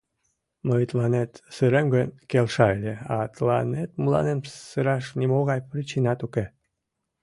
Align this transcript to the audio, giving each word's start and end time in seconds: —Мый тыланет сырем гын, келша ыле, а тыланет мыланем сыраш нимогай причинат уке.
—Мый 0.67 0.81
тыланет 0.89 1.31
сырем 1.55 1.87
гын, 1.95 2.07
келша 2.29 2.67
ыле, 2.77 2.93
а 3.15 3.17
тыланет 3.35 3.91
мыланем 4.03 4.39
сыраш 4.69 5.05
нимогай 5.19 5.59
причинат 5.69 6.19
уке. 6.27 6.45